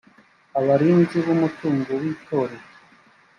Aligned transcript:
abarinzi 0.59 1.17
b 1.25 1.27
umutungo 1.35 1.89
w 2.01 2.03
itorero 2.13 2.67